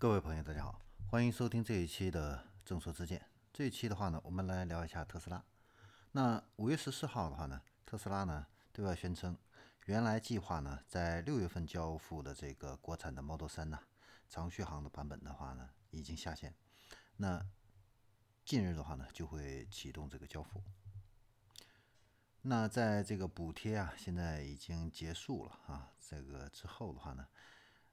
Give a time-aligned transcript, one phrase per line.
[0.00, 3.22] 各位朋友，大家好，欢迎收听这一期的正说之见。
[3.52, 5.44] 这一期的话呢，我们来聊一下特斯拉。
[6.12, 9.36] 那五月十四号的话呢，特斯拉呢对外宣称，
[9.84, 13.78] 原来计划呢在六月份交付的这个国产的 Model 三呢
[14.26, 16.54] 长续航的版本的话呢已经下线，
[17.18, 17.44] 那
[18.46, 20.62] 近日的话呢就会启动这个交付。
[22.40, 27.28] 那在这个补贴啊现在已经结束了啊，这个之后的话呢。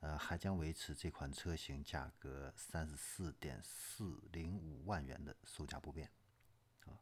[0.00, 6.10] 呃，还将维持这款车型价格三十四点四零五万元的售价不变，
[6.86, 6.96] 啊。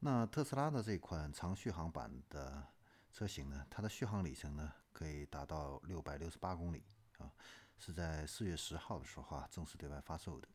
[0.00, 2.62] 那特斯拉的这款长续航版的
[3.10, 6.84] 车型呢，它的续航里程呢可以达到六百六十八公里
[7.16, 7.32] 啊，
[7.78, 10.48] 是在四月十号的时候啊正式对外发售的。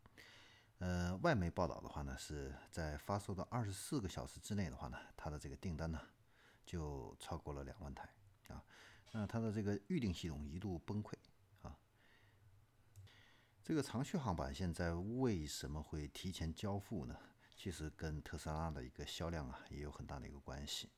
[0.77, 5.99] 呃，外媒报道的话呢，是在发售的二十四个小时之内的话呢，它的这个订单呢
[6.63, 8.07] 就超过了两万台
[8.49, 8.63] 啊。
[9.12, 11.13] 那它的这个预定系统一度崩溃
[11.63, 11.76] 啊！
[13.63, 17.18] 这个长续航版现在为什么会提前交付呢？
[17.55, 20.90] 其实跟特斯拉的一个销量啊也有很大的一个关系。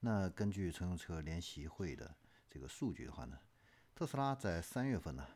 [0.00, 2.14] 那根据乘用车联席会的
[2.48, 3.38] 这个数据的话呢，
[3.94, 5.26] 特斯拉在三月份呢，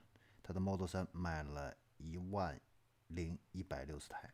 [0.42, 2.58] 它的 Model 3卖了一万
[3.08, 4.32] 零一百六十台，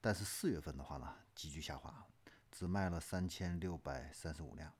[0.00, 2.06] 但是四月份的话呢急剧下滑，
[2.50, 4.72] 只卖了三千六百三十五辆。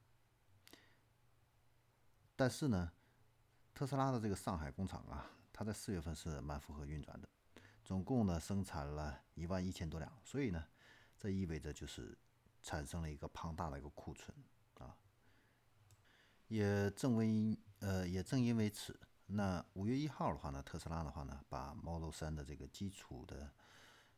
[2.39, 2.93] 但是呢，
[3.75, 7.29] 特斯拉的这个上海工厂啊，它在四月份是满负荷运转的，
[7.85, 10.65] 总共呢生产了一万一千多辆，所以呢，
[11.19, 12.17] 这意味着就是
[12.63, 14.33] 产生了一个庞大的一个库存
[14.75, 14.95] 啊。
[16.47, 23.53] 也正为呃也正因为此，那五月一号的话呢，特斯拉的话呢，把 Model 3的这个基础的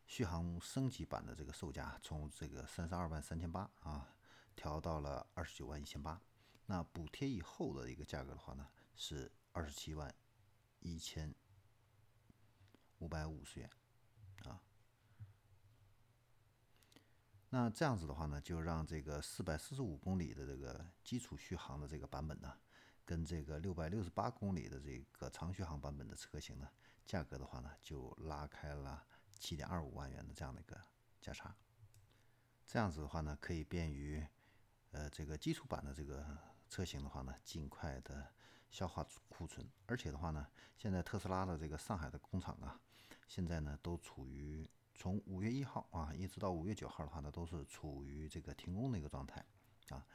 [0.05, 4.15] 续航升级版的这个售价从这个三十二万三千八啊，
[4.55, 6.21] 调到了二十九万一千八。
[6.71, 10.15] 那补贴以后的一个价格的话呢，是二十七万
[10.79, 11.35] 一千
[13.01, 13.69] 五百五十元
[14.45, 14.63] 啊。
[17.49, 22.57] 那这样子的话呢，就让这个四百四十五公里的这个基础续航的这个版本呢，
[23.05, 26.71] 跟这个六百六十八公里的这个长续航版本的车型呢，
[27.05, 29.05] 价格的话呢，就拉开了
[29.41, 30.81] 七点二五万元的这样的一个
[31.21, 31.53] 价差。
[32.65, 34.25] 这样子的话呢，可以便于
[34.93, 36.39] 呃这个基础版的这个。
[36.71, 38.33] 车型的话呢，尽快的
[38.71, 40.47] 消化库存，而且的话呢，
[40.79, 42.81] 现在特斯拉的这个上海的工厂啊，
[43.27, 49.45] 现在呢都处于从五月一号啊一直到五月九号的话呢，都是处于这个停工的一个状态
[49.89, 50.07] 啊。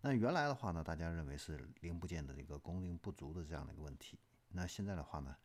[0.00, 4.18] 那原来的话呢，大家认为是零部件的这个供应不足的这样的一个问题，
[4.48, 5.36] 那现在的话呢，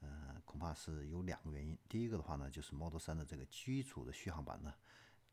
[0.00, 1.78] 呃，恐怕是有两个原因。
[1.88, 4.74] 第一个的话呢，就是 Model 3的这个基础的续航版呢，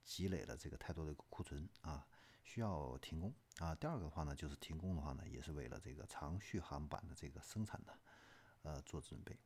[0.03, 2.06] 积累了这个太多的库存啊。
[2.49, 3.75] 需要停工啊。
[3.75, 7.93] 第二个的话呢，就是停工的话呢，也是为了这个长续航版的这个生产的
[8.63, 9.37] 呃做准备。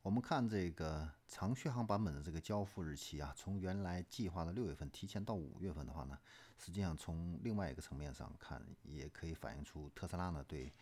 [0.00, 6.18] 我们看这个长续航版本的这个交付日期啊，从原来计划的六月份提前到五月份的话呢，
[6.58, 10.72] 实际上从另外一个层面上看，也可以反映出特斯拉呢对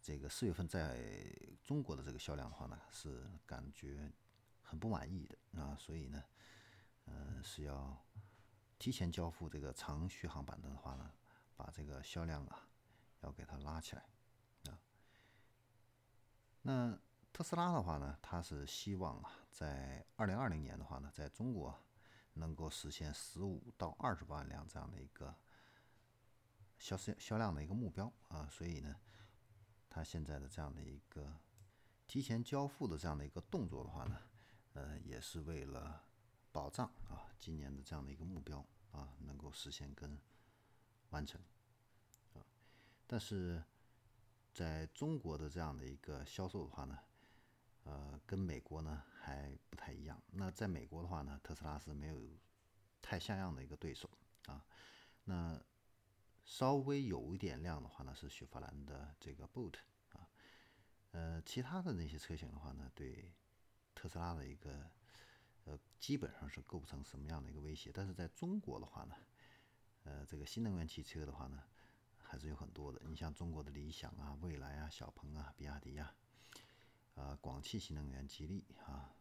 [0.00, 0.96] 这个四月份在
[1.64, 4.12] 中国的这个销量的话呢，是感觉
[4.62, 6.22] 很不满意的啊，所以呢，
[7.06, 8.00] 嗯，是要。
[8.82, 11.08] 提前交付这个长续航版的话呢，
[11.54, 12.68] 把这个销量啊
[13.20, 14.04] 要给它拉起来
[14.64, 14.76] 啊。
[16.62, 16.98] 那
[17.32, 21.80] 特斯拉的话呢，它是希望啊，在二零二零年的话呢，在中国
[22.32, 25.32] 能够实现十五到二十万辆这样的一个
[26.76, 28.48] 销销销量的一个目标啊。
[28.50, 28.96] 所以呢，
[29.88, 31.32] 它现在的这样的一个
[32.08, 34.18] 提前交付的这样的一个动作的话呢，
[34.72, 36.02] 呃，也是为了
[36.52, 38.64] 保障啊今年的这样的一个目标。
[38.92, 40.20] 啊，能够实现跟
[41.08, 41.40] 完成
[42.34, 42.44] 啊，
[43.06, 43.64] 但是
[44.52, 46.98] 在中国的这样的一个销售的话呢，
[47.84, 50.22] 呃，跟美国呢还不太一样。
[50.30, 52.20] 那在美国的话呢，特斯拉是没有
[53.00, 54.10] 太像样的一个对手
[54.44, 54.62] 啊。
[55.24, 55.58] 那
[56.44, 59.76] 稍微有一点量的话呢，是雪佛兰的这个 Boot
[60.12, 60.28] 啊，
[61.12, 63.32] 呃，其他的那些车型的话呢，对
[63.94, 64.90] 特斯拉的一个。
[65.64, 69.14] 呃，基本上是构不成什么样的一个威胁，但是在中国的话呢，
[70.04, 71.62] 呃，这个新能源汽车的话呢，
[72.18, 73.00] 还是有很多的。
[73.04, 76.14] 你像中国的理想啊、蔚来啊、小鹏啊、比亚迪呀，
[77.14, 79.14] 啊，广汽新能源、吉利啊，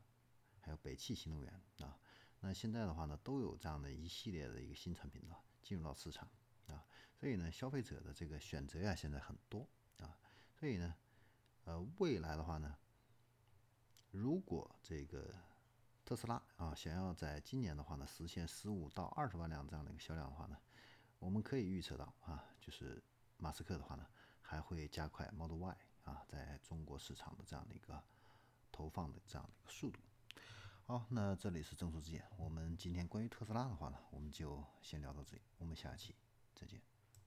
[0.62, 2.00] 还有北汽新能源啊，
[2.40, 6.28] 那现在的话呢，都有这样的一系列的一个新产品呢进入到市场
[6.68, 6.84] 啊，
[7.14, 9.68] 所以呢，消费者的这个选择呀，现在很多
[10.00, 10.18] 啊，
[10.56, 10.96] 所以呢，
[11.66, 12.76] 呃，未来的话呢，
[14.10, 15.36] 如果这个
[16.04, 20.58] 特斯拉啊，想要在今年的话呢，实现十五到二十万辆这样的一个销量的话呢，
[21.20, 23.02] 我们可以预测到啊，就是
[23.38, 24.06] 马斯克的话呢，
[24.42, 28.04] 还会加快 Model Y 啊，在中国市场的这样的一个
[28.72, 30.00] 投放的这样的一个速度。
[30.86, 36.14] 好，那这里是正说之见，我们今天关于特斯拉的话呢，我们就先聊到这里，我们下期
[36.54, 36.91] 再见。